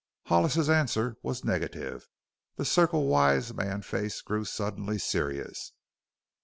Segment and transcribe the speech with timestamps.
[0.25, 2.07] Hollis's answer was negative.
[2.55, 5.73] The Circle Y man's face grew suddenly serious.